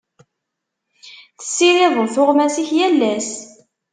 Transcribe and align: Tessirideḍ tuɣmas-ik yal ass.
Tessirideḍ 1.39 2.07
tuɣmas-ik 2.13 2.69
yal 2.77 3.01
ass. 3.15 3.31